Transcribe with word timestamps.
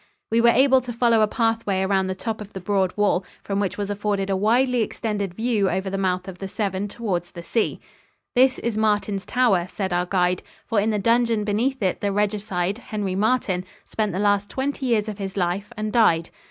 We 0.31 0.41
were 0.41 0.49
able 0.49 0.81
to 0.81 0.91
follow 0.91 1.21
a 1.21 1.27
pathway 1.27 1.83
around 1.83 2.07
the 2.07 2.15
top 2.15 2.41
of 2.41 2.53
the 2.53 2.59
broad 2.59 2.91
wall, 2.97 3.23
from 3.43 3.59
which 3.59 3.77
was 3.77 3.91
afforded 3.91 4.31
a 4.31 4.35
widely 4.35 4.81
extended 4.81 5.35
view 5.35 5.69
over 5.69 5.91
the 5.91 5.95
mouth 5.99 6.27
of 6.27 6.39
the 6.39 6.47
Severn 6.47 6.87
towards 6.87 7.29
the 7.29 7.43
sea. 7.43 7.79
"This 8.35 8.57
is 8.57 8.75
Martin's 8.79 9.27
Tower," 9.27 9.67
said 9.69 9.93
our 9.93 10.07
guide, 10.07 10.41
"for 10.65 10.79
in 10.79 10.89
the 10.89 10.97
dungeon 10.97 11.43
beneath 11.43 11.83
it 11.83 12.01
the 12.01 12.11
regicide, 12.11 12.79
Henry 12.79 13.13
Martin, 13.13 13.63
spent 13.85 14.11
the 14.11 14.17
last 14.17 14.49
twenty 14.49 14.87
years 14.87 15.07
of 15.07 15.19
his 15.19 15.37
life 15.37 15.71
and 15.77 15.93
died." 15.93 16.31